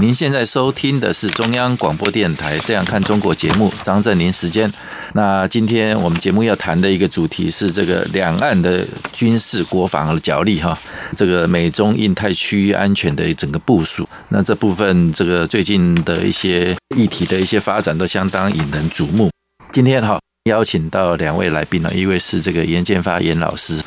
[0.00, 4.72] 您现在收听的是中央广播电台《这样看中国》节目，张振林时间。
[5.12, 8.82] 那今天我们节目要谈的一个主题是这个两岸的
[9.12, 10.76] 军事国防的角力哈，
[11.14, 14.08] 这个美中印太区域安全的整个部署。
[14.30, 19.28] 那这部分这个最近的一些议题的一些发展都相当引人瞩目。
[19.70, 20.18] 今天哈。
[20.44, 23.78] 邀请到两位来宾呢，一位是这个严建发严老师，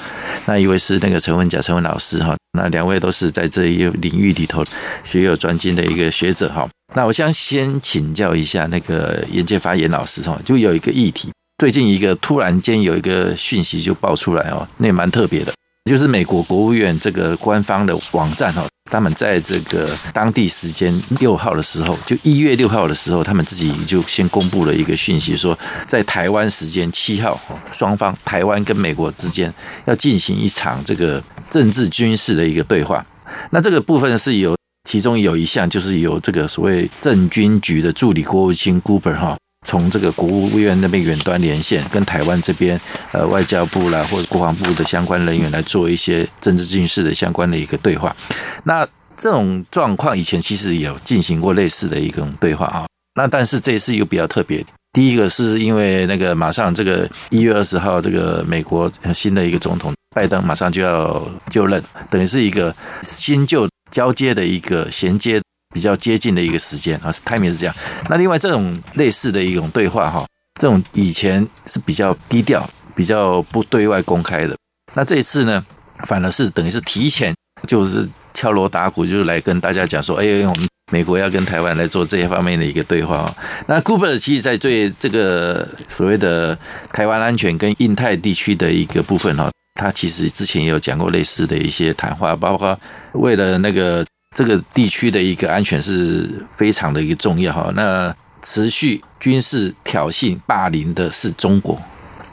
[0.46, 4.64] 那一位是那个陈文甲陈文老师哈，那两位都是在这一领域里头
[5.04, 6.68] 学有专精的一个学者哈。
[6.96, 15.54] 那我想先请教一下那个严建发严老师哈，就有一个议题，最近一个突然间有一个讯息就爆出来哦，那也蛮特别的，
[15.90, 18.66] 就是美国国务院这个官方的网站哈。
[18.94, 27.42] 他们在这个当地时间六号的时候，就一月六号的时候，他们自己就先公布了一个讯息，说在台湾时间七号，
[27.72, 29.52] 双方台湾跟美国之间
[29.86, 33.04] 要进行一场这个政治军事的一个对话。
[33.50, 34.56] 那这个部分是有
[34.88, 42.80] 其中有一项，就是由这个所谓政军局的助理国务卿 Gooper 哈，从这个国务院那边远端连线，跟台湾这边
[43.12, 48.16] 呃外交部啦或者国防部的相关人员来做一些政治军事的相关的一个对话。
[48.64, 52.86] 那这种状况以前其实有进行过类似的一种对话啊。
[53.16, 54.66] 那但是这一次又比较特别。
[54.92, 65.42] 第一个是因为那个马上这个一月二十号，这个美国新的一个总统拜登马上就要就任，等于是一个新旧交接的一个衔接。
[65.74, 67.76] 比较接近的一个时间啊，timing 是这样。
[68.10, 70.24] 那另外这种类似的一种对话哈，
[70.62, 74.56] 这种以前是比较低调、比较不对外公开的。
[74.94, 75.66] 那这一次呢，
[76.06, 77.34] 反而是等于是提前，
[77.66, 83.36] 就是敲锣打鼓，就是来跟大家讲说，哎，我们美国要跟台湾来做这些方面的一个对话啊。
[83.66, 86.56] 那 Cooper 其实在对这个所谓的
[86.92, 92.80] 台湾安全跟印太地区的一个部分哈，他其实之前也有讲过类似的一些谈话，包括
[93.14, 94.06] 为了那个。
[94.34, 97.72] 这个地区的一个安全是非常的一个重要哈。
[97.76, 101.80] 那持续军事挑衅霸凌的是中国，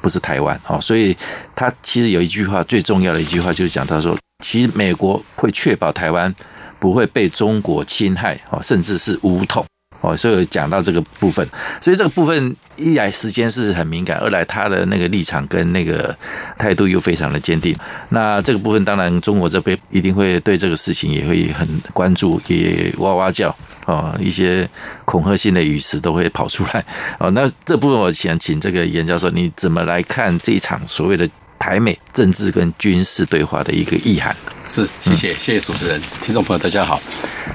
[0.00, 0.81] 不是台湾哦。
[0.81, 1.16] 所以
[1.55, 6.34] 他其实有一句话，最重要的一句话就是讲他说，其实美国会确保台湾
[6.78, 9.65] 不会被中国侵害哦，甚至是武统。
[10.00, 11.47] 哦，所以讲到这个部分，
[11.81, 16.16] 所以这个部分一来时间是很敏感，二来他的那个立场跟那个
[16.59, 17.77] 态度又非常的坚定。
[18.09, 23.55] 那这个部分当然中国这边一定会对这个事情也会很关注，也哇哇叫
[23.87, 24.69] 哦，一些
[25.05, 26.84] 恐吓性的语词都会跑出来。
[27.19, 31.28] 哦，那这部分我想请这个严教授，你怎么来看这一场所谓的
[31.60, 34.34] 台美政治跟军事对话的一个意涵？
[34.69, 37.00] 是，谢谢，谢谢主持人，听众朋友大家好。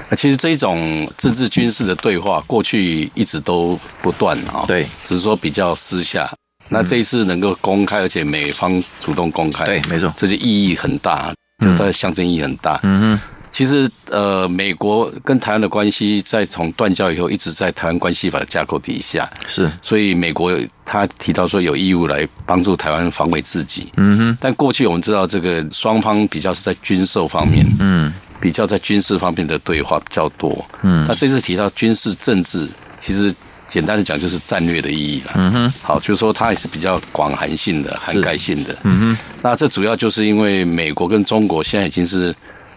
[0.08, 6.32] 那其实这一种政治军事的对话，过去一直都不断啊，对，只是说比较私下。
[6.68, 12.78] 那这一次能够公开，而且美方主动公开，对，没错，这就意义很大，就它的象征意义很大。
[12.84, 13.35] 嗯哼。
[13.56, 19.26] 其实，呃，美国跟台湾的关系，在从断交以后，一直在台湾关系法的架构底下。
[19.46, 20.52] 是，所以美国
[20.84, 23.90] 他提到说有义务来帮助台湾防卫自己。
[23.96, 24.38] 嗯哼。
[24.38, 28.12] 但过去我们知道，这个双方比较是在军售方面，嗯，
[28.42, 30.62] 比较在军事方面的对话比较多。
[30.82, 31.06] 嗯。
[31.08, 32.68] 那这次提到军事政治，
[33.00, 33.34] 其实
[33.66, 35.32] 简单的讲就是战略的意义了。
[35.34, 35.72] 嗯哼。
[35.80, 38.76] 好，就是说它也是比较广涵性的、涵盖性的。
[38.82, 39.18] 嗯哼。
[39.40, 42.36] 那这主要就是因为美国跟中国现在已经是。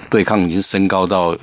[0.09, 1.37] 对抗已经升高到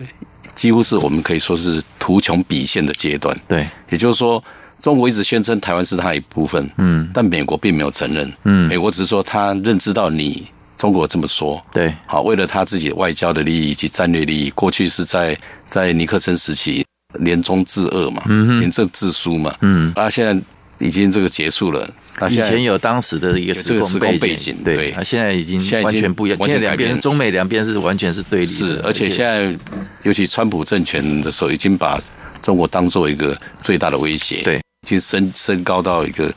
[0.54, 3.36] 几乎是我们可以说是图穷匕见的阶段。
[3.46, 4.42] 对，也就是说，
[4.80, 10.46] 中国一直宣称台湾是它一部分，嗯，但美国并没有承认，嗯，美国只是说他认知到你
[10.76, 16.84] 中国这么说，对，好，为了他自己外交的利益以及战略利益，过去是在在尼克森时期
[17.20, 21.88] 联中制恶嘛，嗯，联政制苏嘛，嗯，那现在已经这个结束了。
[22.30, 26.38] 以前有当时的一个时空背景，对，他现在已经完全不一样。
[26.42, 29.54] 现在两边中美两边是完全是对立的，是，而且现在
[30.04, 32.00] 尤其川普政权的时候，已经把
[32.42, 36.32] 中国当做一个最大的威胁，对，已经升升高到一个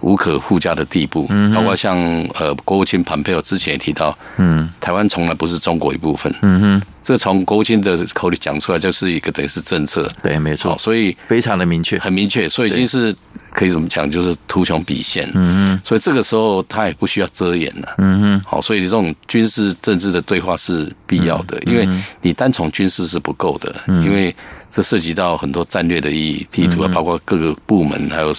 [0.00, 1.26] 无可附加的地步。
[1.30, 1.98] 嗯，包括像
[2.38, 6.32] 呃，国务卿蓬佩奥之前也提到，嗯，台湾从来不是中国一部分。
[6.42, 10.10] 嗯哼，这从国务卿的口里讲出来，就是一个等于是政策。
[10.22, 10.76] 对，没错。
[10.78, 12.48] 所以非常的明确，很明确。
[12.48, 13.14] 所以已经是
[13.52, 15.28] 可以怎么讲，就是图穷匕现。
[15.34, 17.94] 嗯哼，所以这个时候他也不需要遮掩了。
[17.98, 21.88] 嗯哼，好，所以这种军事政治的对话是必要的，因为
[22.22, 24.34] 你单从军事是不够的，因为
[24.70, 28.34] 这涉及到很多战略的意义、地图啊，包括各个部门还有。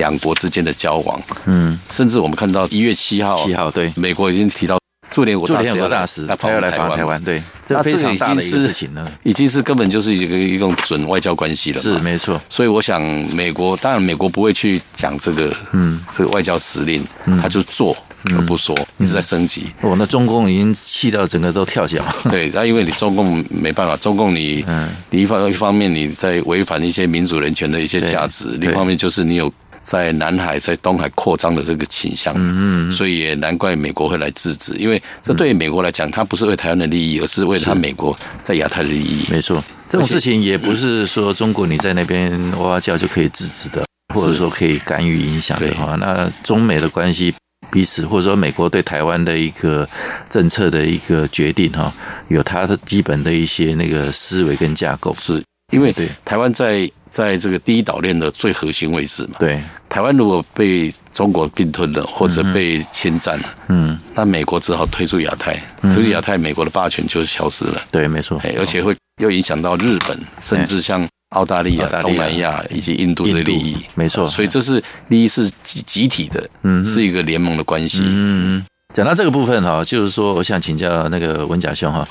[0.00, 4.80] 两国之间的交往，嗯，甚至我们看到一月七号，七号对，美国已经提到
[5.10, 12.40] 驻联合国大使他要来访台湾，对，这非常大的一个事情呢，已经是根本就是一个一种准外交关系了，是没错。
[12.48, 13.02] 所以我想，
[13.34, 17.04] 美国当然美国不会去讲这个，嗯，这个外交辞令，
[17.42, 17.96] 他就做
[18.32, 19.66] 而不说，一直在升级。
[19.80, 22.04] 哦，那中共已经气到整个都跳脚。
[22.30, 29.52] 对，那因为你中共没办法，中共你，嗯，你一方一方面你在违反一些民主人权的一些价值，另一方面就是你有。
[29.82, 39.24] 在南海、在东海扩张的这个倾向，嗯嗯，所以也难怪美国会来制止，因为这对于美国来讲，它不是为台湾的利益，而是为了他美国在亚太的利益。
[39.30, 43.84] 没错，这种事情也不是说中国你在那边哇哇叫就可以制止的，
[44.14, 47.34] 或者说可以干预影响的话，那中美的关系
[47.70, 49.88] 彼此，或者说美国对台湾的一个
[50.28, 51.92] 政策的一个决定哈，
[52.28, 56.08] 有它的基本的一些那个思维跟架构，是因为对。
[56.24, 56.90] 台湾在。
[57.10, 67.82] 在这个第一岛链的最核心位置嘛，对，台湾如果被中国并吞了，或者被侵占了，嗯，那美国只好退出亚太，退出亚太，美国的霸权就消失了。
[67.90, 73.76] 对，没错，而且会又影响到日本，甚至像澳大利亚、东南亚以及印度的利益。
[73.96, 78.02] 没错，所以这是利益是集集体的，嗯，是一个联盟的关系。
[78.04, 82.06] 嗯嗯，讲到这个部分哈，就是说，我想请教那个文甲兄哈，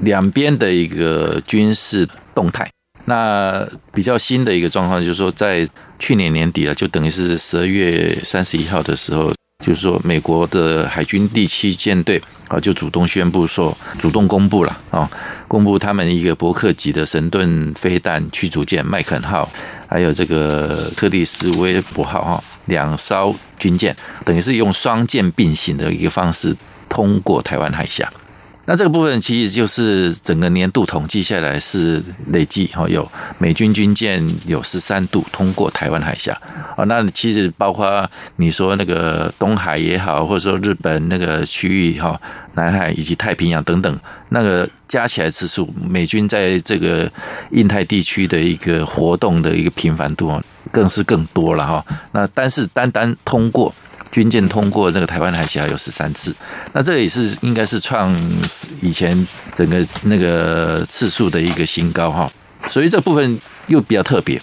[0.00, 2.66] 两边的一个军事动态。
[3.08, 5.66] 那比较新的一个状况就是说，在
[5.98, 9.32] 去年年底了，就等于是十二月三十一号的时候，
[9.64, 15.10] 就是说美国的海军第七舰队啊，就主动宣布说，主动公布了啊，
[15.48, 19.48] 公布他们一个伯克级的神盾飞弹驱逐舰麦肯号，
[19.88, 26.54] 还有这个特里斯威伯号哈，两艘军舰，等于是用双舰并行的一个方式
[26.90, 28.12] 通过台湾海峡。
[28.70, 36.38] 那这个部分其实就是整个年度统计下来是累计哈，有美军军舰有十三度通过台湾海峡
[36.76, 36.84] 啊。
[36.84, 38.06] 那其实包括
[38.36, 42.20] 你说那个东海也好，或者说日本那个区域哈，
[42.56, 43.98] 南海以及太平洋等等，
[44.28, 47.10] 那个加起来次数，美军在这个
[47.52, 51.82] 印太地区的一个活动的一个频繁度啊，更是更多了哈。
[52.12, 53.74] 那但是单单通过。
[54.10, 56.34] 军舰通过那个台湾海峡有十三次，
[56.72, 58.14] 那这也是应该是创
[58.80, 62.30] 以前整个那个次数的一个新高哈，
[62.66, 64.40] 所以这部分又比较特别。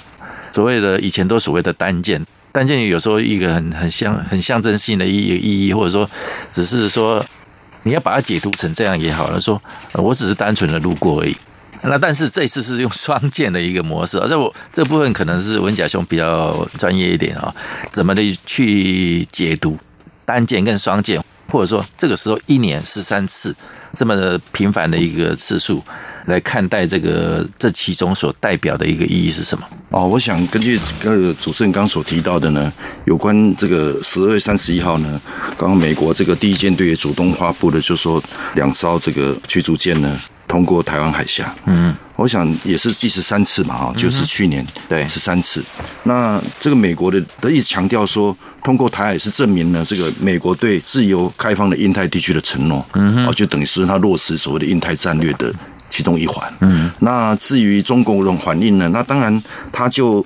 [0.51, 6.09] 所谓的以前都所谓的单舰，单舰有时候一个很很象很象征性的意意义，或者说
[6.51, 7.25] 只是说
[7.83, 9.61] 你要把它解读成这样也好了，说
[9.95, 11.35] 我只是单纯的路过而已。
[11.83, 17.53] 那但是这次是用双舰的一个模式， 而这我这部分可能是文甲兄比较专业一点啊，
[17.91, 19.77] 怎么的去解读
[20.25, 23.55] 单舰跟双舰，或者说这个时候一年十三次
[23.93, 25.83] 这么的频繁的一个次数
[26.25, 29.65] 来看待这个这其中所代表的一个意义是什么？
[29.91, 32.73] 哦，我想根据这个主持人刚所提到的呢，
[33.05, 35.21] 有关这个十二月三十一号呢，
[35.57, 38.21] 刚刚美国这个第一舰队也主动发布的，就是说
[38.55, 40.19] 两艘这个驱逐舰呢。
[40.55, 45.61] 通过台湾海峡，嗯，我想也是第十三次嘛，哈，就是去年对十三次。
[46.03, 55.53] 那这个美国的得意强调说，通过台海是证明了这个美国对自由开放的印太地区的承诺，嗯，就等于是他落实所谓的印太战略的
[55.89, 56.49] 其中一环。
[56.61, 60.25] 嗯，那至于中国这种反应呢，那当然他就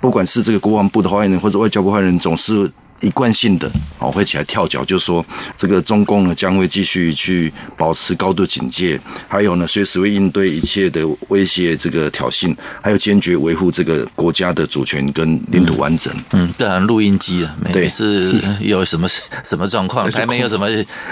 [0.00, 2.68] 不管是这个国防部的发言人或者外交部发言人，总是。
[3.00, 5.24] 一贯性的哦，会起来跳脚，就是说
[5.56, 16.12] 这个中共呢将会继续去保持高度警戒，还有呢随时会应对一切的威胁、这个挑衅，还有坚决维护这个国家的主权跟领土完整。
[16.32, 19.08] 嗯，当然录音机啊，每次 有什么
[19.44, 20.66] 什么状况， 还没有什么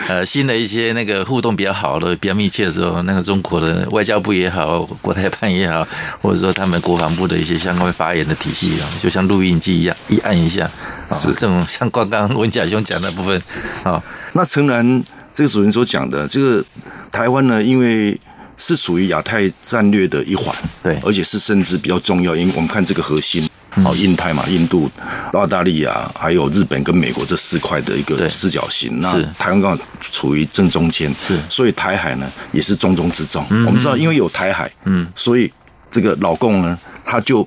[0.09, 5.87] 呃新的一些那个互动比较好的、比较密切的时候，那个中国的外交部也好，国台办也好，
[6.21, 10.71] 或者说他们国防部的一些相关发言的体系啊，就像录音机一样，一按一下
[11.13, 11.33] 是。
[11.33, 11.67] 这种。
[11.67, 13.43] 像刚刚文甲兄讲的部分，
[13.85, 14.03] 啊，
[14.35, 16.65] 那诚然，这个主人所讲的，这个
[17.11, 18.19] 台湾呢，因为
[18.57, 23.47] 是属于亚太战略的一环，对，而且是甚至比较重要，因为我们看这个核心，
[23.85, 24.91] 哦，印太嘛，印度、
[25.33, 33.45] 澳大利亚，还有日本跟美国这四块的一个四角形，那台湾刚好处于正中间，是，所以台海呢也是重中之重。
[33.51, 35.53] 我们知道，因为有台海，嗯，所以
[35.91, 37.47] 这个老共呢，他就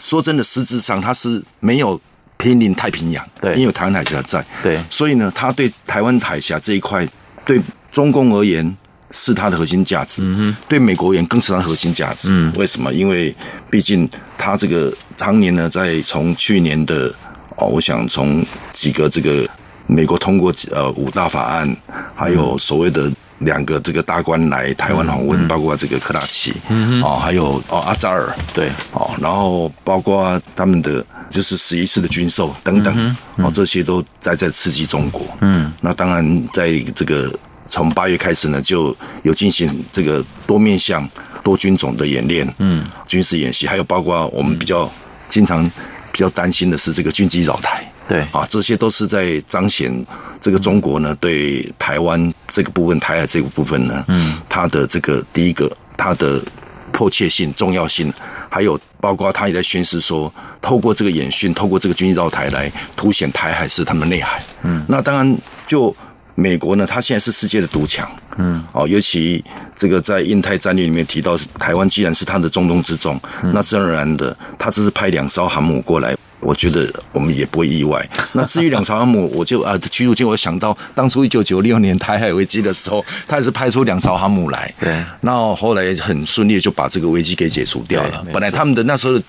[0.00, 2.00] 说真的，实质上他是没有。
[2.42, 7.06] 濒临太平洋，对，因为有台湾海峡在，对，所以呢，他对台湾海峡这一块，
[7.44, 7.60] 对
[7.92, 8.76] 中共而言
[9.10, 12.28] 是他的核心价值，嗯哼，对美国而言更是他的核心价值。
[12.30, 12.92] 嗯，为什么？
[12.92, 13.34] 因为
[13.70, 17.14] 毕竟他这个常年呢，在从去年的
[17.56, 19.48] 哦，我想从几个这个
[19.86, 21.76] 美国通过呃五大法案，
[22.14, 23.10] 还有所谓的。
[23.40, 35.26] 两个这个大官来台湾访问，包括这个克拉奇，嗯哦，还有哦阿扎尔，对，哦，然后包括他们的就是十一世的军售等等，哦，这些都在在刺激中国。
[35.40, 37.32] 嗯，那当然，在这个
[37.66, 41.08] 从八月开始呢，就有进行这个多面向、
[41.42, 44.90] 多军种的演练，嗯，军事演习，还有包括我们比较
[45.28, 45.64] 经常
[46.12, 47.89] 比较担心的是这个军机扰台。
[48.10, 50.04] 对啊，这些都是在彰显
[50.40, 56.42] 这个中国呢对台湾这个部分、台海这个部分呢，嗯，它的这个第一个它的
[56.90, 58.12] 迫切性、重要性，
[58.50, 64.42] 还有包括他也在宣示说，透过这个演训，透过这个军机绕台来凸显台海是他们内海。
[64.64, 65.94] 嗯，那当然就
[66.34, 68.10] 美国呢，它现在是世界的独强。
[68.38, 69.44] 嗯，哦，尤其
[69.76, 76.16] 这个在印太战略里面提到，台湾既然是它的重中之重，那自然而然的，他只是派两艘航母过来。
[76.40, 78.06] 我觉得我们也不会意外。
[78.32, 84.72] 那至于两艘航母，我就啊，驱逐舰，我想到当初一九九六年台海危机的时候，他也是派出两艘航母来。
[84.80, 85.02] 对。
[85.20, 88.24] 那后来很顺利就把这个危机给解除掉了。
[88.32, 89.20] 本来他们的那时候，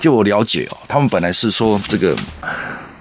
[0.00, 2.16] 就我了解哦，他们本来是说这个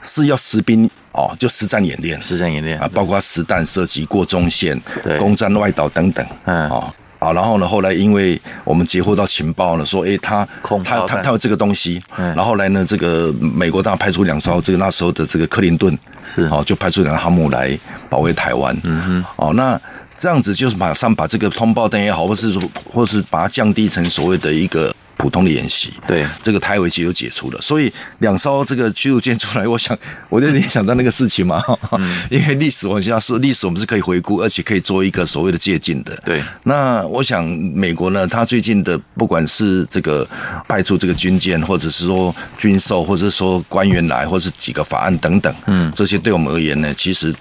[0.04, 4.80] 是要实兵哦，就实战演练，实战演练啊，包括实弹射击过中线、
[5.18, 6.26] 攻占外岛等等。
[6.46, 6.70] 嗯。
[6.70, 6.94] 哦。
[7.20, 10.48] 啊，然后呢，后来因为我们截获到情报了，说，哎，他
[10.84, 17.78] 他他他有这个东西，然后后来呢，这个美国当然派出两艘这个那时候的这个克林顿是，哦，就派出两个航母来
[18.10, 19.80] 保卫台湾，嗯哼，哦，那
[20.14, 24.94] 这样子就是马上把这个通报单也好，或是说，或是把它降低成所谓的一个。
[25.18, 29.98] 普通的演习，对这个台危机就解除了，所以两艘这个驱逐舰出来， 我想
[30.30, 31.62] 我就联想到那个事情嘛，
[31.94, 36.16] 嗯、 因为历史我想是历史，我们是可以回顾，而且可以做一个所谓的借鉴的。
[36.24, 40.28] 对，那我想美国呢，它最近的不管是这个
[40.68, 47.34] 派出这个军舰，或者是说军售，或者是说官员来，或者是几个法案等等，嗯，这些对我们而言呢，其实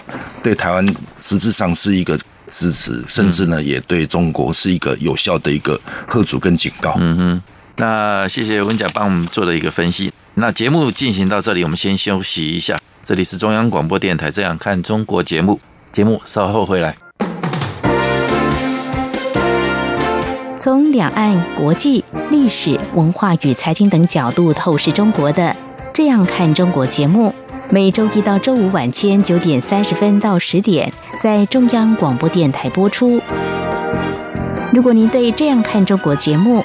[0.42, 0.86] 对台湾
[1.18, 2.18] 实质上是一个
[2.48, 5.78] 支持，甚至呢，也对中国是一个有效的一个
[6.08, 6.96] 贺阻跟警告。
[6.98, 7.42] 嗯哼。
[7.78, 10.12] 那谢谢文甲帮我们做的一个分析。
[10.34, 12.78] 那节目进行到这里，我们先休息一下。
[13.02, 15.60] 这里是中央广播电台《这样看中国》节目，
[15.92, 16.96] 节目稍后回来。
[20.58, 25.42] 从两岸、国际、历史文化与财经等角度透视中国的
[25.94, 27.32] 《这样看中国》节目，
[27.70, 33.20] 每周一到周五晚间九点三十分到十点在中央广播电台播出。
[34.72, 36.64] 如果您对《这样看中国》节目，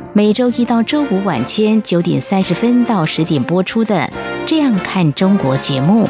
[0.13, 3.95] 每周一到周五晚间九点三十分到十点播出的
[4.45, 6.05] 《这样看中国》节目。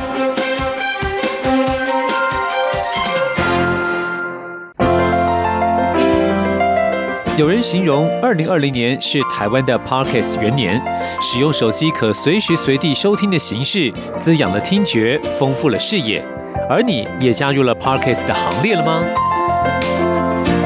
[7.37, 10.81] 有人形容二零二零年是台湾的 Parkes 元年，
[11.21, 16.25] 使用手机可随时随地收听的形式，滋养了听觉，丰富了视野。
[16.67, 19.03] 而你也加入了 Parkes 的行列了吗？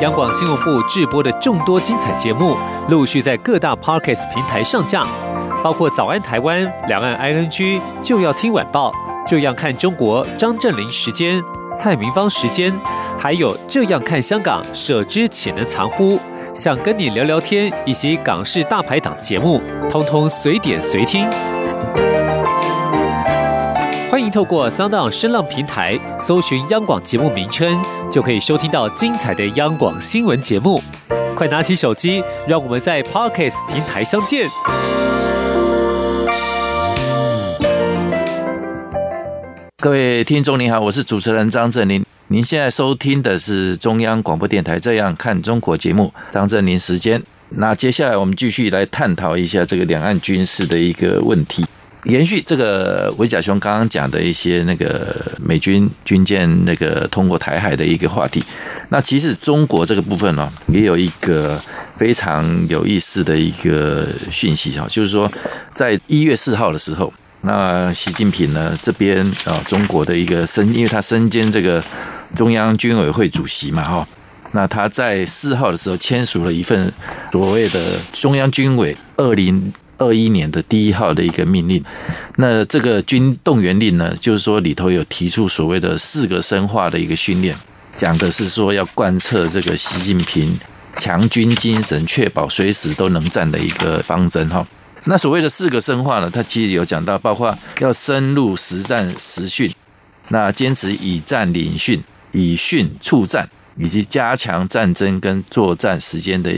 [0.05, 2.55] 央广新闻部制播的众多精彩节目，
[2.89, 5.03] 陆续在各大 Podcast 平台上架，
[5.63, 7.49] 包括《早安台湾》、《两岸 ING》、
[8.03, 8.91] 就要听晚报、
[9.25, 11.43] 这样看中国、张振林时间、
[11.75, 12.71] 蔡明芳时间，
[13.17, 16.19] 还有这样看香港、舍之岂能藏乎？
[16.53, 19.59] 想跟你聊聊天，以及港式大排档节目，
[19.89, 21.27] 通通随点随听。
[24.15, 30.81] 欢迎透过 SoundOn 声浪平台搜寻央广节目名称，就可以收听到精彩的央广新闻节目。
[31.35, 34.47] 快拿起手机，让我们在 Podcast 平台相见。
[39.83, 42.05] 各位听众您好，我是主持人张振林。
[42.29, 47.21] 您现在收听的是中央广播电台《这样看中国》节目，张振林时间。
[47.57, 51.65] 那接下来我们继续来探讨一下这个两岸军事的一个问题。
[52.05, 58.43] 延续这个维甲兄刚刚讲的一些那个美军军舰那个通过台海的一个话题，
[58.89, 61.59] 那其实中国这个部分呢，也有一个
[61.97, 65.31] 非常有意思的一个讯息哈，就是说
[65.71, 71.83] 在一月四号的时候，那习近平呢这边啊，中国的一个身，因为他身兼这个
[72.35, 74.07] 中央军委会主席嘛，哈。
[74.51, 76.93] 那他在四号的时候签署了一份
[77.31, 81.83] 所谓的中央军委二零二一年的第一号的一个命令。
[82.37, 87.55] 那这个军动员令呢，就是说里头有提出所谓的四个深化的一个训练，
[87.95, 90.57] 讲的是说要贯彻这个习近平
[90.97, 94.65] 强军精神，确保随时都能战的一个方针哈。
[95.05, 99.73] 那所谓的四个深化呢，他其实有讲到，包括要深入实战实训，
[100.29, 103.49] 那坚持以战领训，以训促战。
[103.77, 106.49] 以及加强战争跟作战时间的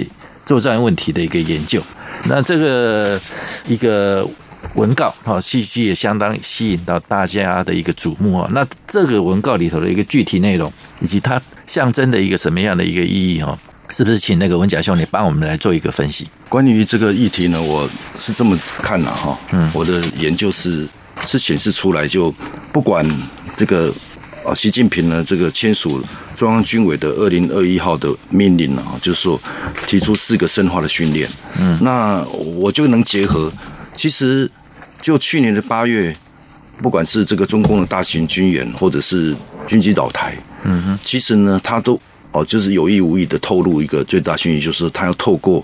[0.45, 1.81] 作战问题的一个研究，
[2.29, 3.19] 那这个
[3.67, 4.27] 一个
[4.75, 8.49] 文告哈，其实也相当吸引到大家的一个瞩目啊。
[8.51, 13.57] 那这个文告里头的一个具体内容，以及它象征的一个什么样的一个意义哈，
[13.89, 16.27] 是不是请那个文甲兄你帮我们来做一个分析？
[16.49, 20.87] 关于这个议题呢，我是这么看的哈，嗯，我的研究是
[21.25, 22.33] 是显示出来，就
[22.73, 23.05] 不管
[23.55, 23.93] 这个。
[24.47, 26.01] 啊，习近平呢，这个签署
[26.33, 29.37] 中央军委的二零二一号的命令啊，就是说
[29.85, 31.29] 提出四个深化的训练。
[31.59, 33.51] 嗯，那我就能结合，
[33.93, 34.49] 其实
[35.01, 36.15] 就去年的八月，
[36.81, 39.35] 不管是这个中共的大型军演，或者是
[39.67, 41.99] 军机倒台，嗯哼，其实呢，他都
[42.31, 45.61] 哦，就是有意无意的透露一个最大讯息，就是他要透过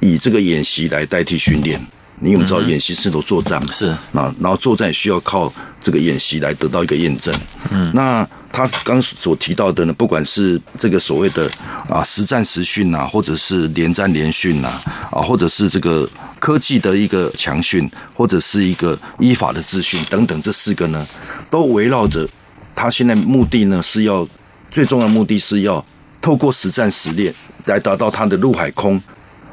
[0.00, 1.78] 以这个演习来代替训练。
[2.22, 3.72] 你有没有知道演习是都作战嘛？
[3.72, 7.34] 是啊，然后作战也需要靠这个演习来得到一个验证。
[7.70, 11.50] 嗯，那他刚所提到的呢，不管是这个所谓的
[11.88, 16.08] 啊实战实训啊，或者是连战连训啊，啊，或者是这个
[16.38, 21.06] 科技的一个强训，或者是一个依法的自训等等，这四个呢，
[21.50, 22.28] 都围绕着
[22.76, 24.28] 他现在目的呢是要
[24.70, 25.82] 最重要的目的是要
[26.20, 27.34] 透过实战实练
[27.64, 29.00] 来达到他的陆海空。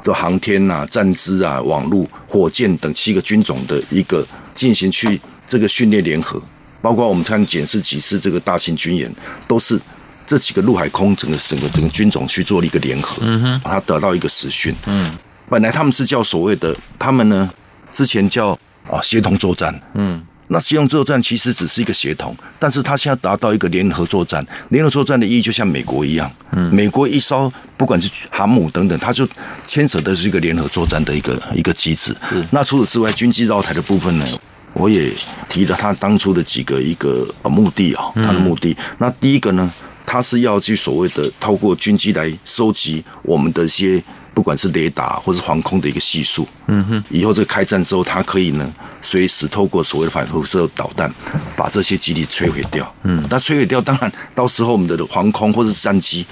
[0.08, 6.40] 的航天啊、战资啊、网络、火箭等七个军种的一个进行去这个训练联合，
[6.80, 9.14] 包括我们看检视几次这个大型军演，
[9.46, 9.78] 都是
[10.26, 14.74] 这几个陆海空整个整个整个军种去做了一个联合，嗯哼，把它得到一个实训。
[14.86, 15.12] 嗯，
[15.50, 17.50] 本来他们是叫所谓的，他们呢
[17.92, 18.58] 之前叫
[18.90, 20.24] 啊协同作战，嗯。
[20.48, 24.44] 那协同作战其实只是一个协同，但是它现在达到一个联合作战。
[24.70, 29.28] 联合作战的意义就像美国一样，嗯，美国一艘不管是航母等等，它就
[29.64, 32.14] 牵扯的是一个联合作战的一个一个机制。
[32.28, 32.44] 是。
[32.50, 34.24] 那除此之外，军机绕台的部分呢，
[34.72, 35.12] 我也
[35.48, 38.76] 提了他当初的几个一个目的啊，他的目的。
[38.98, 39.70] 那第一个呢，
[40.08, 44.02] 他是要去所谓的透过军机来收集我们的一些。
[44.34, 51.12] 不管是雷达或是防空的一个系数，嗯哼，以后这个开战之后，它可以呢随时透过所谓的反辐射导弹，
[51.56, 52.94] 把这些基地摧毁掉。
[53.02, 56.24] 嗯，那摧毁掉，当然到时候我们的防空或者是战机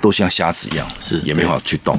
[0.00, 1.94] 都像瞎子一样，是也没法去动。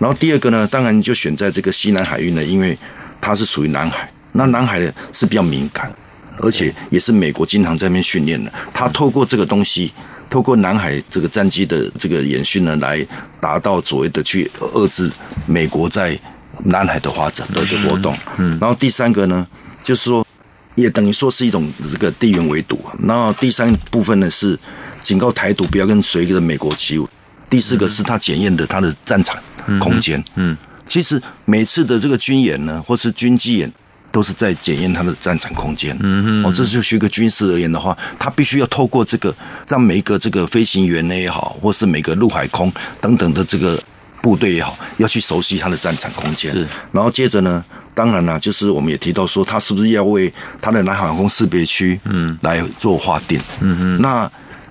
[0.00, 2.76] 然后第二个呢，当然就选在这个西南海域呢，因为
[3.20, 5.94] 它是属于南海，那南海呢是比较敏感，
[6.40, 9.92] 而且也是美国经常在那边训练的，它透过这个东西。
[10.34, 13.06] 透过南海这个战机的这个演训呢，来
[13.38, 15.08] 达到所谓的去遏制
[15.46, 16.18] 美国在
[16.64, 18.18] 南海的发展的活动。
[18.38, 19.46] 嗯，然后第三个呢，
[19.80, 20.26] 就是说
[20.74, 22.84] 也等于说是一种这个地缘围堵。
[23.06, 24.58] 然后第三部分呢是
[25.00, 27.08] 警告台独不要跟随着美国起舞。
[27.48, 29.38] 第四个是他检验的他的战场
[29.78, 30.20] 空间。
[30.34, 33.72] 嗯，其实每次的这个军演呢，或是军机演。
[34.14, 35.96] 都是在检验它的战场空间。
[35.98, 39.34] 嗯哼，哦，这就是一个军事而言的话，它必须要透过这个，
[39.66, 43.76] 让每一个这个飞行员呢也好，或是每个陆海空等等的这个
[44.22, 46.52] 部队也好，要去熟悉它的战场空间。
[46.52, 53.40] 是，然后接着呢，当然了，就是我们也提到说，他是不是要为他的南海航空识别区，嗯，来做划定。
[53.62, 54.30] 嗯嗯，那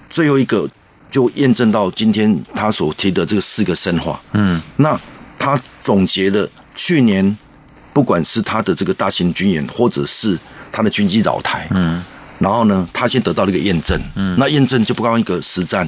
[0.09, 0.65] 最后一个
[1.11, 4.17] 就验证到今天他所提的这个四个深化。
[4.31, 4.97] 嗯，那
[5.37, 7.37] 他总结了去年。
[7.93, 10.37] 不管是他的这个大型军演，或者是
[10.71, 12.03] 他的军机扰台，嗯，
[12.39, 15.87] 然后呢，他先得到了一个验证，嗯，那验证就不光一个实战，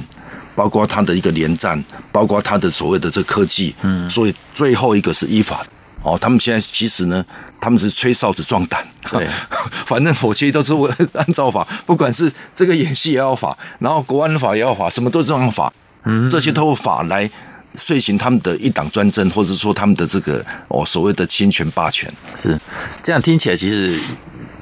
[0.54, 5.62] 包括他的一个联战，包括他的所谓的这个科技，嗯，所以最后一个是依法。
[6.02, 7.24] 哦，他们现在其实呢，
[7.60, 9.26] 他们是吹哨子壮胆，对，
[9.86, 15.72] 反正火器都是我按照法，不管是这个演戏也要法，然后国安法也要法，什么都是这样法，
[16.04, 17.28] 嗯，这些都有法来。
[17.76, 22.58] 遂行他们的一党专政，或者说他们的这个哦所谓的侵权霸权，是
[23.02, 23.98] 这样听起来，其实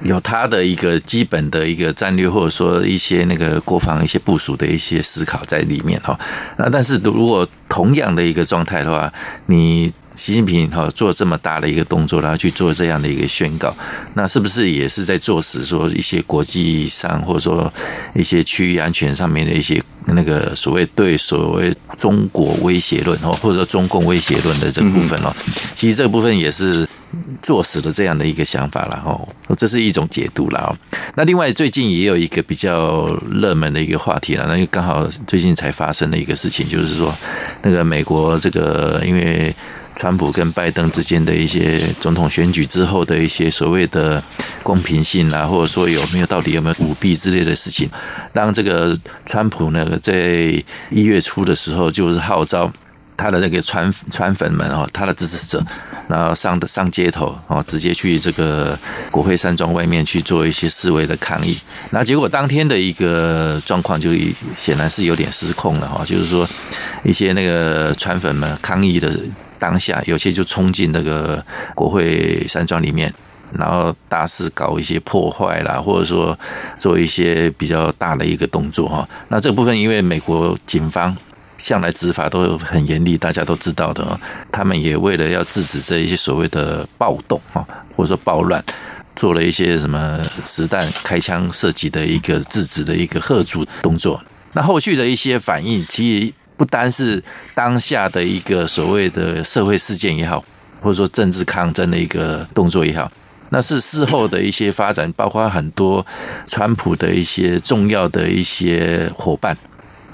[0.02, 6.18] 有他的一个基本的一个战略，或者说一些那个国防一些部署的一些思考在里面哈。
[6.58, 9.12] 那但是如果同样的一个状态的话，
[9.46, 13.74] 你习近平哈做这么大的一个动作，然后去做这样的一个宣告，
[14.14, 17.72] 那是不是也是在做死说一些国际上或者说
[18.14, 25.34] 一些区域安全上面的一些那个所谓对所谓中国威胁论哦，或者说中共威胁论的这部分哦？
[25.74, 26.86] 其实这部分也是。
[27.40, 30.74] 作死的这样的一个想法了哦，这是一种解读了哦。
[31.14, 37.14] 那另外最近也有一个比较热门的一个话题了，那就刚好最近才发生的一个事情，就是说
[37.62, 39.54] 那个美国这个因为
[39.96, 44.22] 川普跟拜登之间的一些总统选举之后的一些所谓的
[44.62, 47.88] 公平性啊，或者说有没有到底有没有舞弊之类的事情，
[48.32, 52.72] 让这个川普呢在一月初的时候就是号召。
[53.16, 55.64] 他的那个川川粉们哦，他的支持者，
[56.08, 58.76] 然后上的上街头哦，直接去这个
[59.08, 61.56] 国会山庄外面去做一些示威的抗议。
[61.92, 64.10] 那结果当天的一个状况就
[64.52, 66.46] 显然是有点失控了哈，就是说
[67.04, 69.16] 一些那个川粉们抗议的
[69.64, 71.42] 当下，有些就冲进那个
[71.74, 73.10] 国会山庄里面，
[73.58, 76.38] 然后大肆搞一些破坏啦，或者说
[76.78, 79.08] 做一些比较大的一个动作哈。
[79.28, 81.16] 那这部分因为美国警方。
[81.56, 84.20] 向来执法都很严厉，大家都知道的哦。
[84.50, 88.62] 他们也为了要制止这一些所谓的暴动啊，或者说暴乱，
[89.14, 94.20] 做了一些什么实弹开枪射击的一个制止的一个喝阻动作。
[94.54, 97.22] 那后续的一些反应，其实不单是
[97.54, 100.44] 当下的一个所谓的社会事件也好，
[100.80, 103.10] 或者说政治抗争的一个动作也好，
[103.50, 106.04] 那是事后的一些发展，包括很多
[106.46, 109.56] 川普的一些重要的一些伙伴。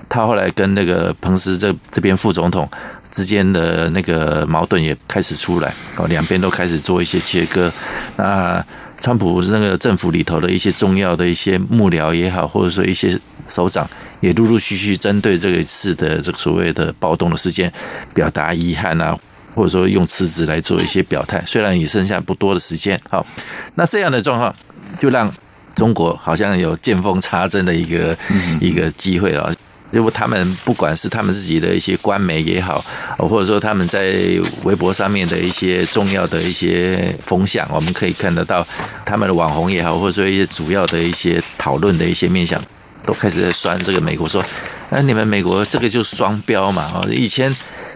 [0.08, 2.68] 他后来跟那个彭斯这这边副总统
[3.12, 7.72] 之间的那个矛盾也开始出来哦，两边都开始做一些切割。
[8.16, 8.64] 那
[9.00, 13.88] 川普那个政府里头的一些重要的一些幕僚也好，或者说一些首长，
[14.20, 17.72] 也陆陆续续针对这一次的这个所谓的暴动的事件
[18.12, 19.18] 表达遗憾啊，
[19.54, 21.42] 或者说用辞职来做一些表态。
[21.46, 23.26] 虽然也剩下不多的时间，好，
[23.74, 24.54] 那这样的状况
[24.98, 25.32] 就让
[25.74, 28.16] 中国好像有见缝插针的一个
[28.60, 29.50] 一个机会啊。
[29.92, 32.84] 如果他们不管是他们自己的一些官媒也好，
[33.18, 34.14] 或者说他们在
[34.62, 38.66] 微博上面的一些重要的一些风向，我们可以看得到
[39.04, 42.62] 他们的网红也好，或者说一些主要的一些讨论的一些面向，
[43.04, 44.44] 都开始在酸这个美国，说，
[44.90, 46.88] 那你们美国这个就双标嘛？
[46.94, 47.52] 哦，以前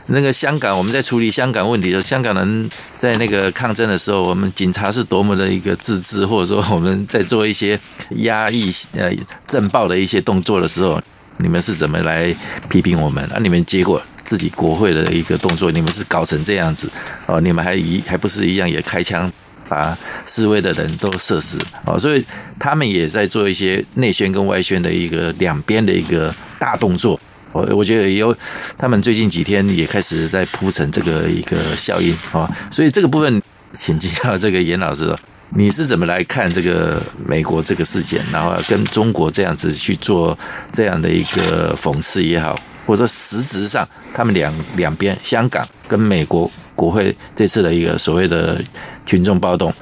[0.09, 7.79] 那个香港我们在处理香港问题的时候，香港人在那个抗争的时候，我们警察是多么的一个自治，或者说我们在做一些
[8.17, 9.13] 压抑呃
[9.47, 11.01] 镇暴的一些动作的时候。
[11.38, 12.35] 你们是怎么来
[12.68, 13.25] 批评我们？
[13.31, 16.90] 啊、你们结果自己国会的一个动作，你们是搞成这样子
[17.27, 17.40] 哦？
[17.40, 19.31] 你们还一还不是一样也开枪
[19.68, 21.99] 把示威的人都射死哦？
[21.99, 22.25] 所以
[22.59, 27.20] 他们也在做一些内宣跟外宣的一个两边的一个大动作。
[27.53, 28.37] 我我觉得有
[28.79, 32.51] 他们最近几天也开始在铺陈这个一个效应啊。
[32.70, 33.42] 所以这个部分，
[33.73, 35.14] 请教这个严老师。
[35.57, 40.37] 你是怎么来看这个美国这个事件，然后跟中国这样子去做
[40.73, 48.61] 这样的一个讽刺也好，或者说实质上他们两两边香港跟美国国会这次的一个所谓的
[49.07, 49.73] 群众暴动，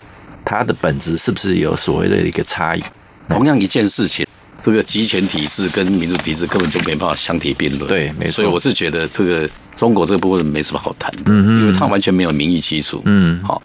[0.44, 2.82] 它的本质是不是有所谓的一个差异？
[3.30, 4.26] 同样一件事情，
[4.60, 7.88] 这个集权体制跟民主体制根本就没办法相提并论。
[7.88, 8.32] 对，没错。
[8.32, 13.00] 所以我是觉得这个中国这个部分没什么好谈的，嗯，因为它完全没有民意基础。
[13.06, 13.62] 嗯，好。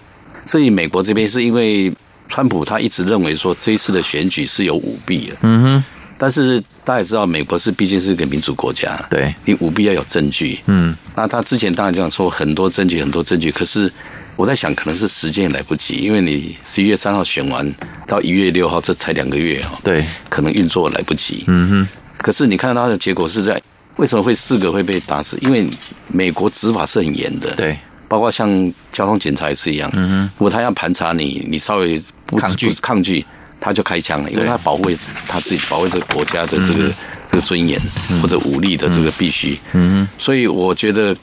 [0.48, 1.94] 所以美国这边是因为
[2.30, 5.84] 川普他一直认为说这一次的选举是有舞弊的，嗯哼。
[6.20, 10.96] 但是大家也知道，美国是毕竟是一个民主国家，对，你舞弊要有证据，嗯。
[11.16, 13.92] 那他之前当然讲说很多证据，很多证据，可是
[14.36, 17.72] 我在想，可能是时间也来不及，因为你十一月三号选完
[18.08, 21.88] 到一月六号，这才两个月哈，对，可能运作来不及，嗯哼。
[22.18, 23.62] 可是你看到他的结果是在
[23.98, 25.38] 为什么会四个会被打死？
[25.40, 25.70] 因为
[26.08, 27.78] 美国执法是很严的，对。
[28.08, 32.74] 包括像交通警察也是一样，嗯哼，如果他要盘查你，你稍微不抗拒。
[32.82, 33.26] 抗拒，
[33.60, 36.93] 他就开枪了，因为他保卫他自己，保卫这个国家的这个
[37.28, 37.80] 这个尊严
[38.22, 41.15] 或者武力的这个必须，嗯哼，所以我觉得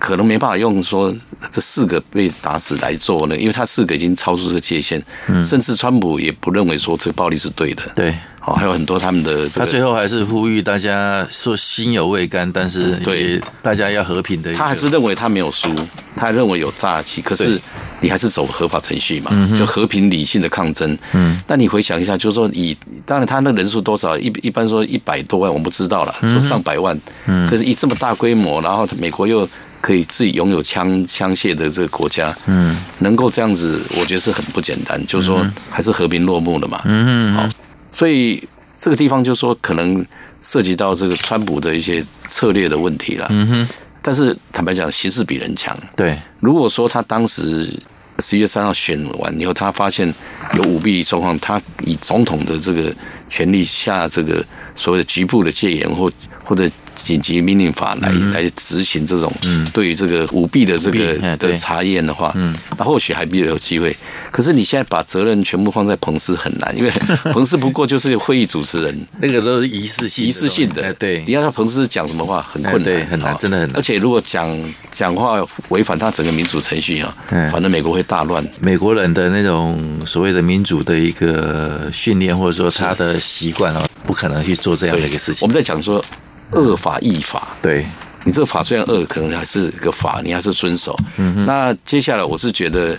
[0.00, 1.14] 可能没办法用说
[1.52, 8.12] 这四个被打死来做呢，因为他四个已经超出这个界限，嗯甚至川普也不认为说这个暴力是对的，对。
[8.42, 14.50] 好，还有很多他们的，他最后还是呼吁大家说心有未甘，但是对大家要和平的。
[14.54, 15.68] 他还是认为他没有输，
[16.16, 17.60] 他还认为有诈欺，可是
[18.00, 20.96] 你还是走合法程序嘛，就和平理性的抗争。
[21.12, 26.98] 嗯，但你回想一下，就是说以当然他那人数多少，一一般说一百多万，我们不知道了，说上百万。
[27.26, 29.46] 嗯，可是以这么大规模，然后美国又
[29.80, 35.00] 可以自己拥有枪枪械的这个国家，嗯，能够这样子，我觉得是很不简单。
[35.06, 36.82] 就是说还是和平落幕了嘛。
[36.84, 37.48] 嗯，好。
[37.92, 38.46] 所以
[38.78, 40.04] 这个地方就是说，可能
[40.42, 43.26] 涉及到这个川普的一些策略的问题了。
[43.30, 43.68] 嗯哼。
[44.02, 45.76] 但是坦白讲，形势比人强。
[45.96, 46.18] 对。
[46.40, 47.72] 如果说他当时
[48.18, 50.12] 十一月三号选完以后，他发现
[50.56, 52.94] 有舞弊状况，他以总统的这个
[53.30, 54.44] 权力下这个
[54.76, 56.12] 所谓的局部的戒严或
[56.44, 56.70] 或者。
[57.02, 59.32] 紧急命令法来来执行这种
[59.72, 62.34] 对于这个舞弊的这个的查验的话，
[62.78, 63.96] 那或许还比较有机会。
[64.30, 66.90] 可是你现在把责任全部放在彭斯很难，因为
[67.32, 70.92] 彭斯不过就是会议主持人， 那个都是仪式性、仪式性的。
[70.94, 73.76] 对，你要让彭斯讲什么话很困难，很难，真的很难。
[73.76, 74.48] 而且如果讲
[74.90, 77.14] 讲话违反他整个民主程序啊，
[77.50, 78.46] 反正美国会大乱。
[78.60, 85.40] 美国人的那种所谓的民主的一个训练，或者说他的习惯啊，不可能去做这样的一个事情。
[85.42, 86.04] 我们在讲说。
[86.52, 87.86] 恶法亦法，对，
[88.24, 90.96] 你这个法虽然恶，可能还是个法，你还是遵守。
[91.16, 91.46] 嗯哼。
[91.46, 92.98] 那接下来我是觉得，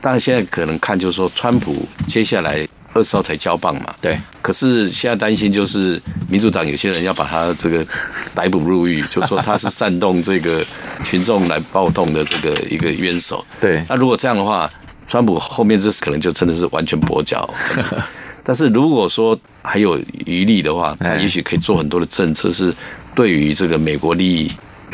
[0.00, 3.94] 当然现在可能看就是说，川普接下来二十号才交棒嘛。
[4.00, 4.20] 对。
[4.42, 7.86] 可是现在担心就是民主党有些人要把他这个
[8.34, 10.64] 逮捕入狱， 就说他是煽动这个
[11.04, 13.44] 群众来暴动的这个一个冤手。
[13.60, 13.84] 对。
[13.88, 14.70] 那如果这样的话，
[15.06, 17.48] 川普后面这可能就真的是完全跛脚。
[18.42, 22.74] 但是如果说还有余力的话，他也许可以做很多的政策，是
[23.14, 24.50] 对于这个美国利益，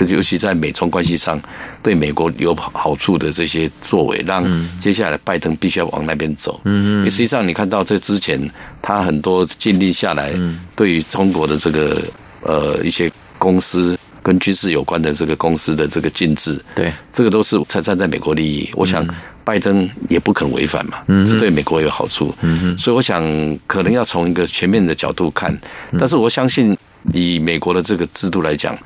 [0.09, 1.40] 尤其在美中关系上
[1.82, 4.44] 对美国有好处的这些作为，让
[4.78, 6.61] 接下来拜登必须要往那边走。
[6.64, 7.11] 嗯嗯。
[7.11, 8.38] 实际上，你看到这之前
[8.82, 10.32] 他很多禁令下来，
[10.74, 12.02] 对于中国的这个
[12.42, 18.68] 呃一些公司跟军事有关的这个公司的这个禁制，对，这个都是才站在美国利益。
[18.74, 19.06] 我想。
[19.46, 22.35] 拜登也不可能违反嘛，这对美国有好处，
[22.76, 23.22] 所以我想
[23.64, 25.56] 可能要从一个全面的角度看，
[25.96, 26.76] 但是我相信
[27.14, 28.76] 以美国的这个制度来讲，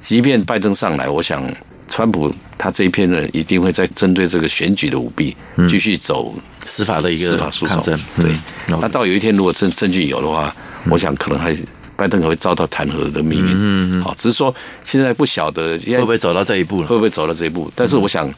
[0.00, 1.48] 即便拜登上来，我想
[1.88, 5.36] 川普他这一片人一定会在针对这个选举的舞弊
[5.68, 6.34] 继续走
[6.66, 7.80] 司法的一个司法诉讼，
[8.16, 8.32] 对，
[8.80, 10.52] 那到有一天如果证证据有的话，
[10.90, 11.56] 我想可能还
[11.96, 14.52] 拜登还会遭到弹劾的命运，好，只是说
[14.82, 18.28] 现在不晓得会不会走到这一步了，会不会走到这一步，但是我想。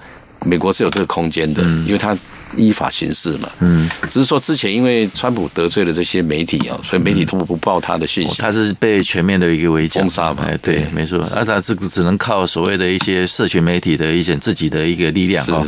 [0.44, 2.16] 美国是有这个空间的，因为他
[2.56, 3.48] 依法行事嘛。
[3.60, 8.36] 嗯，只是说之前因为川普得罪了这些媒体啊，所以媒体都不报他的讯息。
[8.40, 10.46] 他是被全面的一个围剿、封杀嘛？
[10.62, 11.24] 对，没错。
[11.34, 15.64] 那他这个只能靠所谓的一些社群媒体的一些自己的一个力量啊，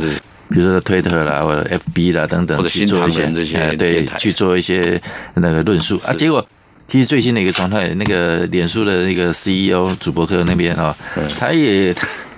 [0.49, 4.99] 比如说推特啦、或者 FB 啦等等，或者新唐人这些，对，去做一些
[5.35, 6.13] 那个论述啊。
[6.13, 6.45] 结果
[6.87, 10.95] 其实最新的一个状态，那个脸书的那个 CEO 主播克那边啊，
[11.37, 11.93] 他也。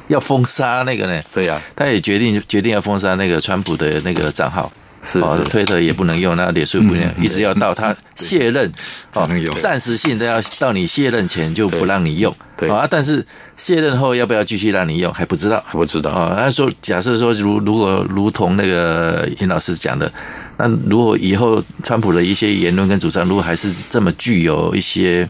[0.10, 1.22] 要封杀那个呢？
[1.34, 4.72] 对呀、啊，他也决定决定要封杀那个川普的那个账号，
[5.04, 5.44] 是，是。
[5.50, 8.72] 推特也不能用，那脸书也不能用，嗯、一直要到他卸任。
[9.12, 12.70] 才能用，暂时性的要到你卸任前就不让你用，对。
[12.70, 13.26] 啊，但是
[13.58, 16.12] 卸任后要不要继续让你用还不知道，还不知道。
[16.12, 16.36] 啊。
[16.38, 20.12] 他说，假设说如如果如同那个尹老师讲的，
[20.58, 25.28] 那如果以后川普的一些言论跟主张，如果还是这么具有一些。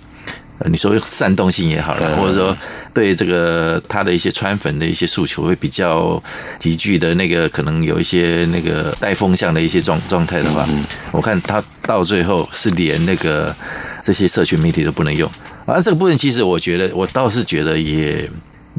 [0.70, 2.56] 你说煽动性也好了，或者说
[2.94, 6.22] 对这个他的一些川粉的一些诉求会比较
[6.58, 10.66] 急剧的那个，可能有一些那个带风向的一些状状态的话，
[11.12, 13.54] 我看他到最后是连那个
[14.02, 15.30] 这些社群媒体都不能用。
[15.66, 18.30] 而这个部分其实我觉得，我倒是觉得也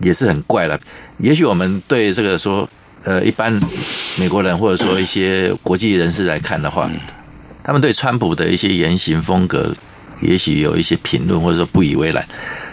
[0.03, 0.81] 也是很怪了。
[1.19, 2.67] 也许我们对这个说，
[3.05, 3.53] 呃，一般
[4.19, 6.91] 美国人或者说一些国际人士来看的话，
[7.63, 9.75] 他们对川普的一些言行风格。
[10.21, 12.27] 也许有一些评论或者说不以为然，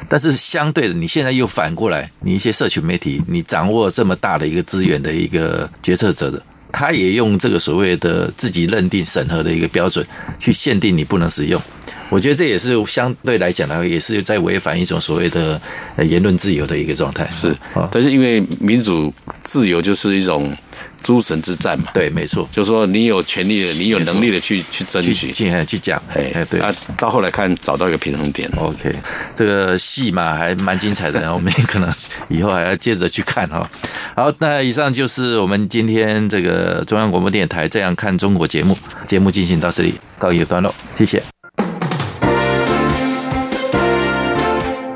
[0.07, 10.05] 但是相对的，你现在又反过来，你一些社群媒体，你掌握这么大的一个资源的一个决策者的，他也用这个所谓的自己认定审核的一个标准
[10.39, 11.61] 去限定你不能使用，
[12.09, 15.59] 我觉得这也是相对来讲呢，也是在违反一种所谓的
[15.97, 17.29] 言论自由的一个状态。
[17.31, 17.55] 是，
[17.91, 20.55] 但是因为民主自由就是一种。
[21.03, 28.95] 诸神之战嘛，对，没错，就是说你有权利的，你有能力的去去争取，去去讲，哎，对，啊，到后来看找到一个平衡点，OK，
[29.35, 31.93] 这个戏嘛还蛮精彩的，然 后我们可能
[32.29, 33.69] 以后还要接着去看哈。
[34.15, 41.21] 好，那以上就是我们今天这个中央广播电台这样看中国节目，节目进行到这里告一个段落，谢谢。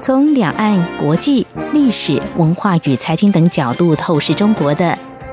[0.01, 4.97] 从两岸、国际、历史、文化与财经等角度透视中国的。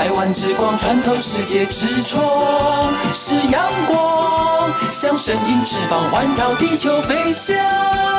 [0.00, 8.09] 百万之光穿透世界之窗；是阳光，像神鹰翅膀环绕地球飞翔。